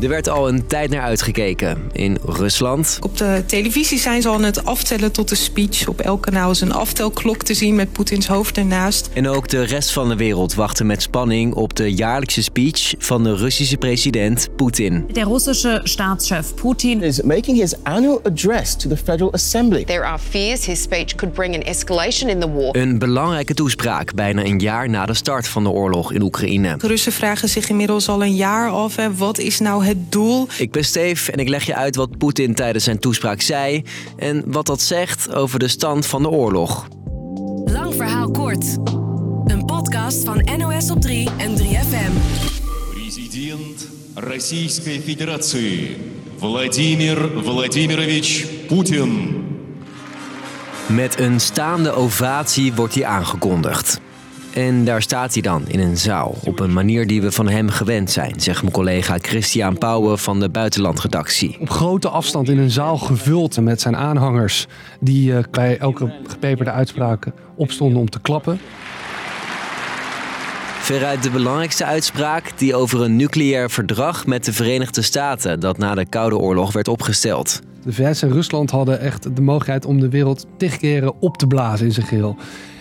Er 0.00 0.08
werd 0.08 0.28
al 0.28 0.48
een 0.48 0.66
tijd 0.66 0.90
naar 0.90 1.02
uitgekeken. 1.02 1.78
In 1.92 2.18
Rusland. 2.24 2.98
Op 3.00 3.16
de 3.16 3.42
televisie 3.46 3.98
zijn 3.98 4.22
ze 4.22 4.28
al 4.28 4.34
aan 4.34 4.44
het 4.44 4.64
aftellen 4.64 5.12
tot 5.12 5.28
de 5.28 5.34
speech. 5.34 5.88
Op 5.88 6.00
elk 6.00 6.22
kanaal 6.22 6.50
is 6.50 6.60
een 6.60 6.72
aftelklok 6.72 7.42
te 7.42 7.54
zien 7.54 7.74
met 7.74 7.92
Poetins 7.92 8.26
hoofd 8.26 8.56
ernaast. 8.56 9.10
En 9.12 9.28
ook 9.28 9.48
de 9.48 9.62
rest 9.62 9.92
van 9.92 10.08
de 10.08 10.16
wereld 10.16 10.54
wachtte 10.54 10.84
met 10.84 11.02
spanning 11.02 11.54
op 11.54 11.76
de 11.76 11.94
jaarlijkse 11.94 12.42
speech 12.42 12.94
van 12.98 13.24
de 13.24 13.36
Russische 13.36 13.76
president 13.76 14.48
Poetin. 14.56 15.06
De 15.12 15.24
Russische 15.24 15.80
staatschef 15.82 16.54
Putin 16.54 17.02
is 17.02 17.22
making 17.22 17.58
his 17.58 17.74
annual 17.82 18.20
address 18.22 18.76
to 18.76 18.88
the 18.88 18.96
Federal 18.96 19.32
Assembly. 19.32 19.84
There 19.84 20.04
are 20.04 20.18
fears 20.18 20.66
his 20.66 20.82
speech 20.82 21.14
could 21.14 21.34
bring 21.34 21.54
an 21.54 21.62
escalation 21.62 22.30
in 22.30 22.40
the 22.40 22.50
war. 22.50 22.76
Een 22.76 22.98
belangrijke 22.98 23.54
toespraak 23.54 24.14
bijna 24.14 24.44
een 24.44 24.58
jaar 24.58 24.88
na 24.88 25.06
de 25.06 25.14
start 25.14 25.48
van 25.48 25.62
de 25.62 25.70
oorlog 25.70 26.12
in 26.12 26.22
Oekraïne. 26.22 26.76
De 26.76 26.86
Russen 26.86 27.12
vragen 27.12 27.48
zich 27.48 27.68
inmiddels 27.68 28.08
al 28.08 28.22
een 28.22 28.34
jaar 28.34 28.70
af: 28.70 28.96
hè, 28.96 29.14
wat 29.14 29.38
is 29.38 29.58
nou 29.58 29.86
het 29.87 30.11
doel? 30.11 30.47
Ik 30.57 30.71
ben 30.71 30.85
Steve 30.85 31.31
en 31.31 31.39
ik 31.39 31.49
leg 31.49 31.65
je 31.65 31.75
uit 31.75 31.95
wat 31.95 32.17
Poetin 32.17 32.53
tijdens 32.53 32.83
zijn 32.83 32.99
toespraak 32.99 33.41
zei 33.41 33.83
en 34.17 34.43
wat 34.45 34.65
dat 34.65 34.81
zegt 34.81 35.33
over 35.33 35.59
de 35.59 35.67
stand 35.67 36.05
van 36.05 36.21
de 36.21 36.29
oorlog. 36.29 36.87
Lang 37.65 37.95
verhaal 37.95 38.31
kort. 38.31 38.77
Een 39.45 39.65
podcast 39.65 40.23
van 40.23 40.49
NOS 40.57 40.91
op 40.91 41.01
3 41.01 41.29
en 41.37 41.57
3FM. 41.57 42.11
Президент 42.93 43.87
Российской 44.15 44.99
Федерации 44.99 45.97
Владимир 46.37 47.29
Владимирович 47.43 48.45
Путин. 48.67 49.41
Met 50.87 51.19
een 51.19 51.39
staande 51.39 51.91
ovatie 51.91 52.73
wordt 52.73 52.93
hij 52.93 53.05
aangekondigd. 53.05 54.01
En 54.54 54.84
daar 54.84 55.02
staat 55.02 55.32
hij 55.32 55.42
dan 55.42 55.68
in 55.68 55.80
een 55.80 55.96
zaal, 55.96 56.34
op 56.44 56.60
een 56.60 56.72
manier 56.72 57.06
die 57.06 57.22
we 57.22 57.32
van 57.32 57.48
hem 57.48 57.68
gewend 57.68 58.10
zijn, 58.10 58.40
zegt 58.40 58.60
mijn 58.60 58.72
collega 58.72 59.18
Christian 59.20 59.78
Pauwen 59.78 60.18
van 60.18 60.40
de 60.40 60.48
buitenlandredactie. 60.48 61.56
Op 61.60 61.70
grote 61.70 62.08
afstand 62.08 62.48
in 62.48 62.58
een 62.58 62.70
zaal 62.70 62.98
gevuld 62.98 63.60
met 63.60 63.80
zijn 63.80 63.96
aanhangers, 63.96 64.66
die 65.00 65.30
uh, 65.30 65.38
bij 65.50 65.78
elke 65.78 66.14
gepeperde 66.26 66.70
uitspraak 66.70 67.26
opstonden 67.54 68.00
om 68.00 68.10
te 68.10 68.20
klappen. 68.20 68.60
Veruit 70.80 71.22
de 71.22 71.30
belangrijkste 71.30 71.84
uitspraak 71.84 72.52
die 72.56 72.74
over 72.74 73.02
een 73.02 73.16
nucleair 73.16 73.70
verdrag 73.70 74.26
met 74.26 74.44
de 74.44 74.52
Verenigde 74.52 75.02
Staten 75.02 75.60
dat 75.60 75.78
na 75.78 75.94
de 75.94 76.06
Koude 76.06 76.38
Oorlog 76.38 76.72
werd 76.72 76.88
opgesteld. 76.88 77.60
De 77.84 77.92
VS 77.92 78.22
en 78.22 78.32
Rusland 78.32 78.70
hadden 78.70 79.00
echt 79.00 79.36
de 79.36 79.42
mogelijkheid 79.42 79.84
om 79.84 80.00
de 80.00 80.08
wereld 80.08 80.46
tig 80.56 80.76
keren 80.76 81.20
op 81.20 81.36
te 81.36 81.46
blazen 81.46 81.86
in 81.86 81.92
zijn 81.92 82.06
geheel. 82.06 82.36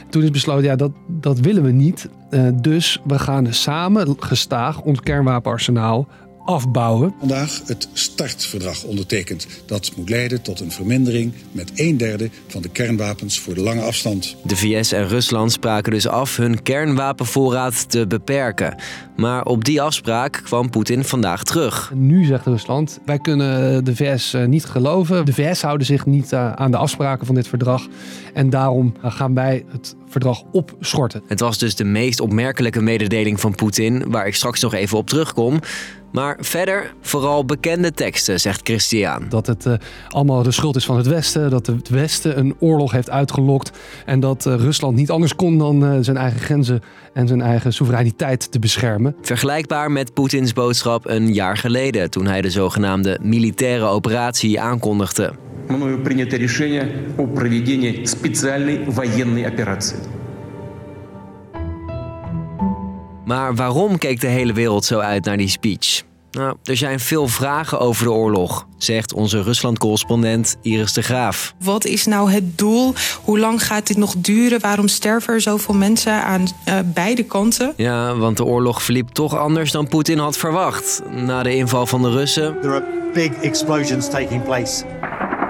Toen 0.09 0.23
is 0.23 0.31
besloten, 0.31 0.63
ja, 0.63 0.75
dat, 0.75 0.91
dat 1.07 1.39
willen 1.39 1.63
we 1.63 1.71
niet. 1.71 2.09
Uh, 2.31 2.47
dus 2.53 3.01
we 3.03 3.19
gaan 3.19 3.53
samen 3.53 4.15
gestaag 4.19 4.81
ons 4.81 4.99
kernwapenarsenaal 4.99 6.07
afbouwen. 6.47 7.13
Vandaag 7.19 7.61
het 7.65 7.87
startverdrag 7.93 8.83
ondertekend. 8.83 9.47
Dat 9.65 9.91
moet 9.95 10.09
leiden 10.09 10.41
tot 10.41 10.59
een 10.59 10.71
vermindering 10.71 11.33
met 11.51 11.71
een 11.75 11.97
derde 11.97 12.29
van 12.47 12.61
de 12.61 12.69
kernwapens 12.69 13.39
voor 13.39 13.53
de 13.53 13.61
lange 13.61 13.81
afstand. 13.81 14.35
De 14.43 14.55
VS 14.55 14.91
en 14.91 15.07
Rusland 15.07 15.51
spraken 15.51 15.91
dus 15.91 16.07
af 16.07 16.37
hun 16.37 16.63
kernwapenvoorraad 16.63 17.89
te 17.89 18.07
beperken. 18.07 18.75
Maar 19.17 19.45
op 19.45 19.63
die 19.63 19.81
afspraak 19.81 20.41
kwam 20.43 20.69
Poetin 20.69 21.03
vandaag 21.03 21.43
terug. 21.43 21.91
Nu 21.95 22.25
zegt 22.25 22.45
Rusland, 22.45 22.99
wij 23.05 23.19
kunnen 23.19 23.83
de 23.85 23.95
VS 23.95 24.35
niet 24.47 24.65
geloven. 24.65 25.25
De 25.25 25.33
VS 25.33 25.61
houden 25.61 25.87
zich 25.87 26.05
niet 26.05 26.33
aan 26.33 26.71
de 26.71 26.77
afspraken 26.77 27.25
van 27.25 27.35
dit 27.35 27.47
verdrag. 27.47 27.87
En 28.33 28.49
daarom 28.49 28.93
gaan 29.01 29.33
wij 29.33 29.65
het 29.71 29.95
verdrag 30.07 30.43
opschorten. 30.51 31.21
Het 31.27 31.39
was 31.39 31.57
dus 31.57 31.75
de 31.75 31.83
meest 31.83 32.19
opmerkelijke 32.19 32.81
mededeling 32.81 33.39
van 33.39 33.55
Poetin, 33.55 34.11
waar 34.11 34.27
ik 34.27 34.35
straks 34.35 34.61
nog 34.61 34.73
even 34.73 34.97
op 34.97 35.07
terugkom. 35.09 35.59
Maar 36.11 36.37
verder 36.39 36.93
vooral 37.01 37.45
bekende 37.45 37.91
teksten, 37.91 38.39
zegt 38.39 38.61
Christian. 38.63 39.25
Dat 39.29 39.47
het 39.47 39.65
uh, 39.65 39.73
allemaal 40.07 40.43
de 40.43 40.51
schuld 40.51 40.75
is 40.75 40.85
van 40.85 40.97
het 40.97 41.07
Westen, 41.07 41.49
dat 41.49 41.65
het 41.65 41.89
Westen 41.89 42.39
een 42.39 42.55
oorlog 42.59 42.91
heeft 42.91 43.09
uitgelokt 43.09 43.71
en 44.05 44.19
dat 44.19 44.45
uh, 44.45 44.55
Rusland 44.55 44.95
niet 44.95 45.11
anders 45.11 45.35
kon 45.35 45.57
dan 45.57 45.83
uh, 45.83 45.97
zijn 46.01 46.17
eigen 46.17 46.39
grenzen 46.39 46.81
en 47.13 47.27
zijn 47.27 47.41
eigen 47.41 47.73
soevereiniteit 47.73 48.51
te 48.51 48.59
beschermen. 48.59 49.06
Vergelijkbaar 49.22 49.90
met 49.90 50.14
Poetins 50.14 50.52
boodschap 50.52 51.08
een 51.08 51.32
jaar 51.32 51.56
geleden, 51.56 52.10
toen 52.10 52.26
hij 52.26 52.40
de 52.40 52.50
zogenaamde 52.50 53.18
militaire 53.22 53.84
operatie 53.84 54.60
aankondigde. 54.60 55.32
мною 55.68 56.02
принято 56.02 56.36
решение 56.36 56.84
о 57.18 57.26
проведении 57.26 58.04
специальной 58.04 58.84
военной 58.84 59.44
операции. 59.46 59.98
Maar 63.24 63.54
waarom 63.54 63.98
keek 63.98 64.20
de 64.20 64.26
hele 64.26 64.52
wereld 64.52 64.84
zo 64.84 64.98
uit 64.98 65.24
naar 65.24 65.36
die 65.36 65.48
speech? 65.48 66.02
Nou, 66.31 66.55
er 66.63 66.77
zijn 66.77 66.99
veel 66.99 67.27
vragen 67.27 67.79
over 67.79 68.05
de 68.05 68.11
oorlog, 68.11 68.67
zegt 68.77 69.13
onze 69.13 69.41
Rusland-correspondent 69.41 70.55
Iris 70.61 70.93
de 70.93 71.01
Graaf. 71.01 71.53
Wat 71.59 71.85
is 71.85 72.05
nou 72.05 72.31
het 72.31 72.57
doel? 72.57 72.93
Hoe 73.23 73.39
lang 73.39 73.65
gaat 73.65 73.87
dit 73.87 73.97
nog 73.97 74.15
duren? 74.17 74.59
Waarom 74.59 74.87
sterven 74.87 75.33
er 75.33 75.41
zoveel 75.41 75.75
mensen 75.75 76.23
aan 76.23 76.41
uh, 76.41 76.79
beide 76.85 77.23
kanten? 77.23 77.73
Ja, 77.75 78.15
want 78.15 78.37
de 78.37 78.45
oorlog 78.45 78.83
verliep 78.83 79.09
toch 79.09 79.37
anders 79.37 79.71
dan 79.71 79.87
Poetin 79.87 80.17
had 80.17 80.37
verwacht. 80.37 81.01
Na 81.11 81.43
de 81.43 81.55
inval 81.55 81.85
van 81.85 82.01
de 82.01 82.09
Russen. 82.09 82.57
There 82.61 82.73
are 82.73 82.85
big 83.13 83.31
explosions 83.31 84.09
taking 84.09 84.43
place 84.43 84.83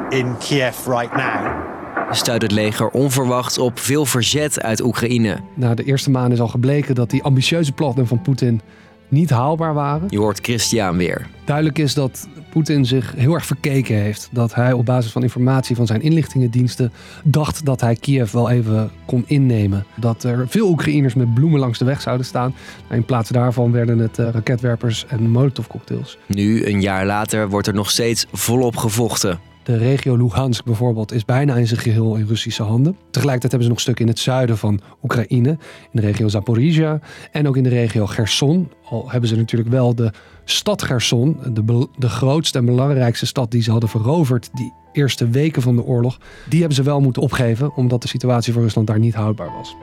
in 0.09 0.37
Kiev 0.37 0.75
right 0.85 1.15
now. 1.15 1.75
Stuit 2.11 2.41
het 2.41 2.51
leger 2.51 2.89
onverwachts 2.89 3.57
op 3.57 3.79
veel 3.79 4.05
verzet 4.05 4.61
uit 4.61 4.81
Oekraïne. 4.81 5.37
Na 5.53 5.73
de 5.73 5.83
eerste 5.83 6.09
maanden 6.09 6.31
is 6.31 6.39
al 6.39 6.47
gebleken 6.47 6.95
dat 6.95 7.09
die 7.09 7.23
ambitieuze 7.23 7.71
plannen 7.71 8.07
van 8.07 8.21
Poetin 8.21 8.61
niet 9.07 9.29
haalbaar 9.29 9.73
waren. 9.73 10.07
Je 10.09 10.17
hoort 10.17 10.39
Christian 10.41 10.97
weer. 10.97 11.27
Duidelijk 11.45 11.77
is 11.77 11.93
dat 11.93 12.27
Poetin 12.49 12.85
zich 12.85 13.13
heel 13.15 13.33
erg 13.33 13.45
verkeken 13.45 13.95
heeft. 13.95 14.29
Dat 14.31 14.55
hij 14.55 14.73
op 14.73 14.85
basis 14.85 15.11
van 15.11 15.23
informatie 15.23 15.75
van 15.75 15.85
zijn 15.85 16.01
inlichtingendiensten 16.01 16.91
dacht 17.23 17.65
dat 17.65 17.81
hij 17.81 17.95
Kiev 17.95 18.31
wel 18.31 18.49
even 18.49 18.91
kon 19.05 19.23
innemen. 19.27 19.85
Dat 19.95 20.23
er 20.23 20.45
veel 20.47 20.67
Oekraïners 20.67 21.13
met 21.13 21.33
bloemen 21.33 21.59
langs 21.59 21.79
de 21.79 21.85
weg 21.85 22.01
zouden 22.01 22.25
staan. 22.25 22.55
In 22.89 23.05
plaats 23.05 23.29
daarvan 23.29 23.71
werden 23.71 23.99
het 23.99 24.17
uh, 24.19 24.29
raketwerpers 24.29 25.05
en 25.07 25.29
molotovcocktails. 25.29 26.17
Nu, 26.25 26.65
een 26.65 26.81
jaar 26.81 27.05
later, 27.05 27.49
wordt 27.49 27.67
er 27.67 27.73
nog 27.73 27.89
steeds 27.89 28.25
volop 28.31 28.77
gevochten. 28.77 29.39
De 29.67 29.77
regio 29.77 30.15
Luhansk 30.15 30.65
bijvoorbeeld 30.65 31.11
is 31.11 31.25
bijna 31.25 31.55
in 31.55 31.67
zijn 31.67 31.79
geheel 31.79 32.15
in 32.15 32.25
Russische 32.27 32.63
handen. 32.63 32.97
Tegelijkertijd 33.11 33.41
hebben 33.41 33.63
ze 33.63 33.69
nog 33.69 33.79
stukken 33.79 34.05
in 34.05 34.11
het 34.11 34.19
zuiden 34.19 34.57
van 34.57 34.81
Oekraïne, 35.03 35.49
in 35.49 35.89
de 35.91 36.01
regio 36.01 36.27
Zaporizhia 36.27 36.99
en 37.31 37.47
ook 37.47 37.57
in 37.57 37.63
de 37.63 37.69
regio 37.69 38.05
Gerson. 38.05 38.71
Al 38.89 39.11
hebben 39.11 39.29
ze 39.29 39.35
natuurlijk 39.35 39.69
wel 39.69 39.95
de 39.95 40.11
stad 40.45 40.83
Gerson, 40.83 41.37
de, 41.53 41.87
de 41.97 42.09
grootste 42.09 42.57
en 42.57 42.65
belangrijkste 42.65 43.25
stad 43.25 43.51
die 43.51 43.61
ze 43.61 43.71
hadden 43.71 43.89
veroverd 43.89 44.49
die 44.53 44.73
eerste 44.93 45.29
weken 45.29 45.61
van 45.61 45.75
de 45.75 45.83
oorlog, 45.83 46.17
die 46.49 46.59
hebben 46.59 46.77
ze 46.77 46.83
wel 46.83 47.01
moeten 47.01 47.21
opgeven 47.21 47.75
omdat 47.75 48.01
de 48.01 48.07
situatie 48.07 48.53
voor 48.53 48.61
Rusland 48.61 48.87
daar 48.87 48.99
niet 48.99 49.15
houdbaar 49.15 49.51
was. 49.57 49.75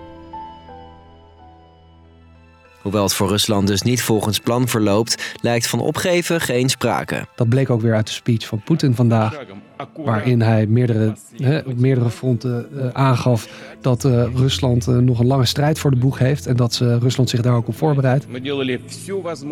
Hoewel 2.83 3.03
het 3.03 3.15
voor 3.15 3.29
Rusland 3.29 3.67
dus 3.67 3.83
niet 3.83 4.03
volgens 4.03 4.39
plan 4.39 4.69
verloopt, 4.69 5.35
lijkt 5.41 5.67
van 5.67 5.81
opgeven 5.81 6.41
geen 6.41 6.69
sprake. 6.69 7.27
Dat 7.37 7.49
bleek 7.49 7.71
ook 7.71 7.81
weer 7.81 7.95
uit 7.95 8.07
de 8.07 8.13
speech 8.13 8.47
van 8.47 8.63
Poetin 8.63 8.95
vandaag, 8.95 9.39
waarin 9.97 10.41
hij 10.41 10.67
meerdere, 10.67 11.15
hè, 11.37 11.59
op 11.59 11.79
meerdere 11.79 12.11
fronten 12.11 12.67
uh, 12.75 12.89
aangaf 12.93 13.49
dat 13.81 14.05
uh, 14.05 14.25
Rusland 14.35 14.89
uh, 14.89 14.97
nog 14.97 15.19
een 15.19 15.27
lange 15.27 15.45
strijd 15.45 15.79
voor 15.79 15.91
de 15.91 15.97
boeg 15.97 16.19
heeft 16.19 16.47
en 16.47 16.57
dat 16.57 16.75
ze, 16.75 16.99
Rusland 16.99 17.31
zich 17.31 17.41
daar 17.41 17.55
ook 17.55 17.69
op 17.69 17.77
voorbereidt. 17.77 18.27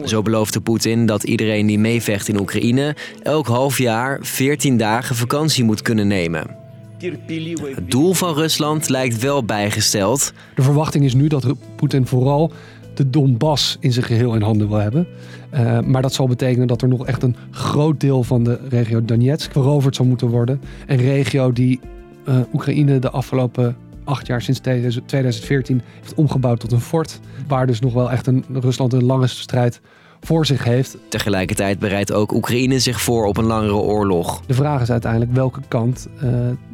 Zo 0.05 0.23
beloofde 0.23 0.61
Poetin 0.61 1.07
dat 1.07 1.23
iedereen 1.23 1.67
die 1.67 1.79
meevecht 1.79 2.29
in 2.29 2.41
Oekraïne 2.41 2.97
elk 3.23 3.47
half 3.47 3.79
jaar 3.79 4.19
14 4.21 4.77
dagen 4.77 5.17
vakantie 5.17 5.65
moet 5.65 5.83
kunnen 5.83 6.07
nemen. 6.07 6.61
Het 7.01 7.91
doel 7.91 8.15
van 8.15 8.35
Rusland 8.35 8.89
lijkt 8.89 9.19
wel 9.19 9.45
bijgesteld. 9.45 10.33
De 10.55 10.63
verwachting 10.63 11.05
is 11.05 11.15
nu 11.15 11.27
dat 11.29 11.47
Poetin 11.77 12.07
vooral 12.07 12.53
de 12.95 13.11
Donbass 13.11 13.77
in 13.81 13.93
zijn 13.93 14.05
geheel 14.05 14.35
in 14.35 14.43
handen 14.43 14.69
wil 14.69 14.79
hebben. 14.79 15.07
Uh, 15.55 15.81
maar 15.81 16.03
dat 16.03 16.13
zal 16.13 16.27
betekenen 16.29 16.67
dat 16.67 16.83
er 16.83 16.89
nog 16.89 17.07
echt 17.07 17.23
een 17.23 17.37
groot 17.51 18.01
deel 18.01 18.23
van 18.23 18.45
de 18.45 18.59
regio 18.69 19.05
Donetsk 19.05 19.53
veroverd 19.53 19.97
zal 19.97 20.05
moeten 20.05 20.29
worden. 20.29 20.61
Een 20.87 20.97
regio 20.97 21.53
die 21.53 21.81
uh, 22.29 22.37
Oekraïne 22.53 22.99
de 22.99 23.11
afgelopen 23.11 23.77
acht 24.05 24.27
jaar 24.27 24.43
sinds 24.43 24.61
2014 24.61 25.83
heeft 26.01 26.15
omgebouwd 26.15 26.61
tot 26.61 26.73
een 26.73 26.81
fort. 26.81 27.21
Waar 27.49 27.67
dus 27.67 27.81
nog 27.81 27.93
wel 27.93 28.11
echt 28.11 28.27
een, 28.27 28.45
Rusland 28.53 28.93
een 28.93 29.05
lange 29.05 29.27
strijd 29.27 29.81
voor 30.21 30.47
zich 30.47 30.65
heeft. 30.65 30.97
Tegelijkertijd 31.09 31.79
bereidt 31.79 32.13
ook 32.13 32.33
Oekraïne 32.33 32.79
zich 32.79 33.01
voor 33.01 33.27
op 33.27 33.37
een 33.37 33.45
langere 33.45 33.75
oorlog. 33.75 34.43
De 34.47 34.55
vraag 34.55 34.83
is 34.83 34.91
uiteindelijk 34.91 35.33
welke 35.33 35.61
kant 35.69 36.09
uh, 36.25 36.31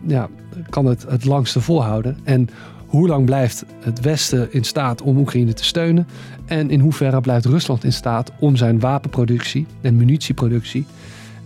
ja, 0.07 0.29
kan 0.71 0.87
het 0.87 1.05
het 1.09 1.25
langste 1.25 1.61
volhouden. 1.61 2.19
En 2.25 2.49
hoe 2.89 3.09
lang 3.09 3.25
blijft 3.25 3.65
het 3.81 4.01
Westen 4.01 4.53
in 4.53 4.65
staat 4.65 5.03
om 5.03 5.17
Oekraïne 5.17 5.53
te 5.53 5.65
steunen? 5.65 6.07
En 6.47 6.71
in 6.71 6.81
hoeverre 6.81 7.21
blijft 7.21 7.45
Rusland 7.45 7.85
in 7.85 7.93
staat 7.93 8.33
om 8.41 8.57
zijn 8.57 8.81
wapenproductie 8.81 9.67
en 9.81 9.97
munitieproductie 9.97 10.87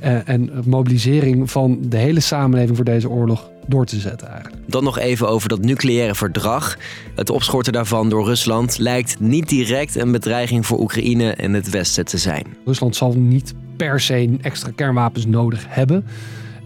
uh, 0.02 0.28
en 0.28 0.50
mobilisering 0.66 1.50
van 1.50 1.78
de 1.82 1.96
hele 1.96 2.20
samenleving 2.20 2.76
voor 2.76 2.84
deze 2.84 3.10
oorlog 3.10 3.50
door 3.66 3.86
te 3.86 4.00
zetten 4.00 4.28
eigenlijk. 4.28 4.62
Dan 4.66 4.84
nog 4.84 4.98
even 4.98 5.28
over 5.28 5.48
dat 5.48 5.60
nucleaire 5.60 6.14
verdrag. 6.14 6.78
Het 7.14 7.30
opschorten 7.30 7.72
daarvan 7.72 8.08
door 8.08 8.24
Rusland 8.24 8.78
lijkt 8.78 9.20
niet 9.20 9.48
direct 9.48 9.94
een 9.94 10.12
bedreiging 10.12 10.66
voor 10.66 10.80
Oekraïne 10.80 11.32
en 11.32 11.52
het 11.52 11.70
Westen 11.70 12.04
te 12.04 12.18
zijn. 12.18 12.46
Rusland 12.64 12.96
zal 12.96 13.12
niet 13.12 13.54
per 13.76 14.00
se 14.00 14.36
extra 14.40 14.70
kernwapens 14.74 15.26
nodig 15.26 15.64
hebben. 15.68 16.04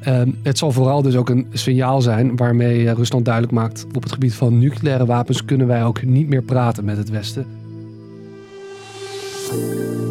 Ehm, 0.00 0.30
het 0.42 0.58
zal 0.58 0.72
vooral 0.72 1.02
dus 1.02 1.16
ook 1.16 1.28
een 1.28 1.46
signaal 1.52 2.02
zijn 2.02 2.36
waarmee 2.36 2.94
Rusland 2.94 3.24
duidelijk 3.24 3.54
maakt: 3.54 3.86
op 3.94 4.02
het 4.02 4.12
gebied 4.12 4.34
van 4.34 4.58
nucleaire 4.58 5.06
wapens 5.06 5.44
kunnen 5.44 5.66
wij 5.66 5.84
ook 5.84 6.02
niet 6.02 6.28
meer 6.28 6.42
praten 6.42 6.84
met 6.84 6.96
het 6.96 7.10
Westen. 7.10 7.46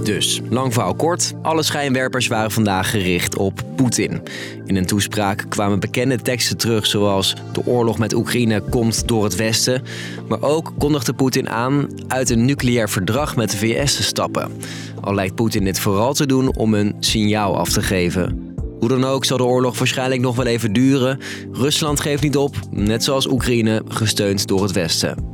Dus, 0.03 0.41
lang 0.49 0.73
verhaal 0.73 0.93
kort, 0.95 1.33
alle 1.41 1.63
schijnwerpers 1.63 2.27
waren 2.27 2.51
vandaag 2.51 2.89
gericht 2.89 3.37
op 3.37 3.63
Poetin. 3.75 4.21
In 4.65 4.75
een 4.75 4.85
toespraak 4.85 5.45
kwamen 5.49 5.79
bekende 5.79 6.17
teksten 6.17 6.57
terug 6.57 6.85
zoals 6.85 7.35
de 7.53 7.65
oorlog 7.65 7.97
met 7.97 8.13
Oekraïne 8.13 8.61
komt 8.61 9.07
door 9.07 9.23
het 9.23 9.35
Westen. 9.35 9.83
Maar 10.27 10.41
ook 10.41 10.73
kondigde 10.77 11.13
Poetin 11.13 11.49
aan 11.49 11.87
uit 12.07 12.29
een 12.29 12.45
nucleair 12.45 12.89
verdrag 12.89 13.35
met 13.35 13.51
de 13.51 13.57
VS 13.57 13.95
te 13.95 14.03
stappen. 14.03 14.51
Al 15.01 15.15
lijkt 15.15 15.35
Poetin 15.35 15.63
dit 15.63 15.79
vooral 15.79 16.13
te 16.13 16.25
doen 16.25 16.55
om 16.55 16.73
een 16.73 16.95
signaal 16.99 17.57
af 17.57 17.69
te 17.69 17.81
geven. 17.81 18.44
Hoe 18.79 18.89
dan 18.89 19.03
ook 19.03 19.25
zal 19.25 19.37
de 19.37 19.43
oorlog 19.43 19.77
waarschijnlijk 19.77 20.21
nog 20.21 20.35
wel 20.35 20.45
even 20.45 20.73
duren. 20.73 21.19
Rusland 21.51 21.99
geeft 21.99 22.23
niet 22.23 22.37
op, 22.37 22.55
net 22.71 23.03
zoals 23.03 23.27
Oekraïne, 23.27 23.83
gesteund 23.87 24.47
door 24.47 24.61
het 24.61 24.71
Westen. 24.71 25.33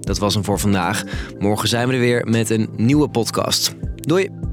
Dat 0.00 0.18
was 0.18 0.34
hem 0.34 0.44
voor 0.44 0.58
vandaag. 0.58 1.04
Morgen 1.38 1.68
zijn 1.68 1.88
we 1.88 1.94
er 1.94 2.00
weer 2.00 2.26
met 2.26 2.50
een 2.50 2.68
nieuwe 2.76 3.08
podcast. 3.08 3.74
Doei! 3.96 4.43